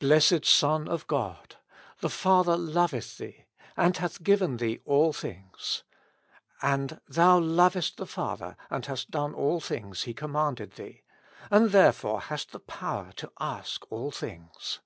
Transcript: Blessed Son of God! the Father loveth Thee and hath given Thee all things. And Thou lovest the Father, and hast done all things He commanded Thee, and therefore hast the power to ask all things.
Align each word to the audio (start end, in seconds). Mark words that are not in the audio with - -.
Blessed 0.00 0.44
Son 0.44 0.88
of 0.88 1.06
God! 1.06 1.54
the 2.00 2.10
Father 2.10 2.56
loveth 2.56 3.16
Thee 3.16 3.44
and 3.76 3.96
hath 3.98 4.24
given 4.24 4.56
Thee 4.56 4.80
all 4.84 5.12
things. 5.12 5.84
And 6.62 7.00
Thou 7.06 7.38
lovest 7.38 7.96
the 7.96 8.06
Father, 8.06 8.56
and 8.70 8.84
hast 8.86 9.12
done 9.12 9.34
all 9.34 9.60
things 9.60 10.02
He 10.02 10.14
commanded 10.14 10.72
Thee, 10.72 11.04
and 11.48 11.70
therefore 11.70 12.22
hast 12.22 12.50
the 12.50 12.58
power 12.58 13.12
to 13.18 13.30
ask 13.38 13.84
all 13.88 14.10
things. 14.10 14.80